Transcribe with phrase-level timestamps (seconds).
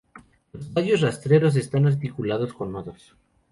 [0.53, 3.15] La tallos rastreros están articulados con nodos.